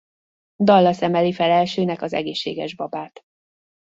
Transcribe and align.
Dallas 0.63 1.01
emeli 1.01 1.33
fel 1.33 1.51
elsőnek 1.51 2.01
az 2.01 2.13
egészséges 2.13 2.75
babát. 2.75 3.21